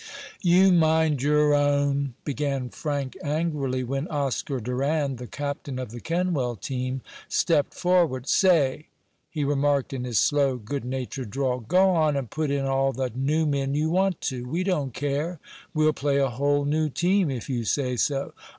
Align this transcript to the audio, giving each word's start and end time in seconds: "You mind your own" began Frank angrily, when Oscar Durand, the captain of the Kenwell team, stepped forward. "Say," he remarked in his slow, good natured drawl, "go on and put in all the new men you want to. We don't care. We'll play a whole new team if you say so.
"You 0.41 0.71
mind 0.71 1.21
your 1.21 1.53
own" 1.53 2.15
began 2.25 2.69
Frank 2.69 3.15
angrily, 3.23 3.83
when 3.83 4.07
Oscar 4.07 4.59
Durand, 4.59 5.19
the 5.19 5.27
captain 5.27 5.77
of 5.77 5.91
the 5.91 5.99
Kenwell 6.01 6.55
team, 6.55 7.01
stepped 7.29 7.75
forward. 7.75 8.27
"Say," 8.27 8.87
he 9.29 9.43
remarked 9.43 9.93
in 9.93 10.03
his 10.03 10.17
slow, 10.17 10.57
good 10.57 10.83
natured 10.85 11.29
drawl, 11.29 11.59
"go 11.59 11.91
on 11.91 12.17
and 12.17 12.31
put 12.31 12.49
in 12.49 12.65
all 12.65 12.91
the 12.93 13.11
new 13.13 13.45
men 13.45 13.75
you 13.75 13.91
want 13.91 14.19
to. 14.21 14.43
We 14.49 14.63
don't 14.63 14.91
care. 14.91 15.39
We'll 15.71 15.93
play 15.93 16.17
a 16.17 16.29
whole 16.31 16.65
new 16.65 16.89
team 16.89 17.29
if 17.29 17.47
you 17.47 17.63
say 17.63 17.95
so. 17.95 18.33